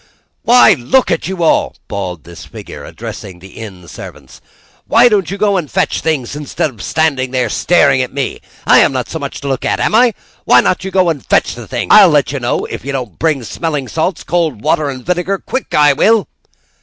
"Why, 0.41 0.73
look 0.73 1.11
at 1.11 1.27
you 1.27 1.43
all!" 1.43 1.75
bawled 1.87 2.23
this 2.23 2.45
figure, 2.47 2.83
addressing 2.83 3.37
the 3.37 3.49
inn 3.59 3.87
servants. 3.87 4.41
"Why 4.87 5.07
don't 5.07 5.29
you 5.29 5.37
go 5.37 5.57
and 5.57 5.69
fetch 5.69 6.01
things, 6.01 6.35
instead 6.35 6.71
of 6.71 6.81
standing 6.81 7.29
there 7.29 7.49
staring 7.49 8.01
at 8.01 8.11
me? 8.11 8.41
I 8.65 8.79
am 8.79 8.91
not 8.93 9.07
so 9.09 9.19
much 9.19 9.41
to 9.41 9.47
look 9.47 9.63
at, 9.63 9.79
am 9.79 9.93
I? 9.93 10.15
Why 10.43 10.61
don't 10.61 10.83
you 10.83 10.89
go 10.89 11.09
and 11.11 11.23
fetch 11.23 11.53
things? 11.53 11.93
I'll 11.93 12.09
let 12.09 12.31
you 12.31 12.39
know, 12.39 12.65
if 12.65 12.83
you 12.83 12.91
don't 12.91 13.19
bring 13.19 13.43
smelling 13.43 13.87
salts, 13.87 14.23
cold 14.23 14.63
water, 14.63 14.89
and 14.89 15.05
vinegar, 15.05 15.37
quick, 15.37 15.71
I 15.75 15.93
will." 15.93 16.27